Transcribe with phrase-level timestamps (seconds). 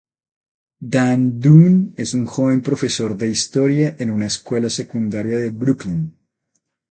[0.93, 6.17] Dan Dunne es un joven profesor de historia en una escuela secundaria de Brooklyn.